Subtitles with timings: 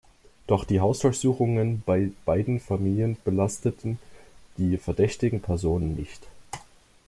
[0.47, 3.99] Doch die Hausdurchsuchungen bei beiden Familien belasteten
[4.57, 6.25] die verdächtigten Personen nicht.